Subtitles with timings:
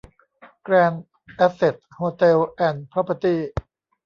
[0.63, 1.03] แกรนด์
[1.35, 3.39] แอสเสท โฮเทลส์ แอนด์ พรอพเพอร์ตี้